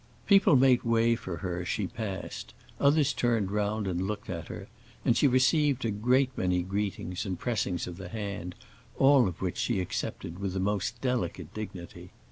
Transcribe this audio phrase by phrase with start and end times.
[0.25, 4.67] People made way for her as she passed, others turned round and looked at her,
[5.05, 8.55] and she received a great many greetings and pressings of the hand,
[8.97, 12.09] all of which she accepted with the most delicate dignity.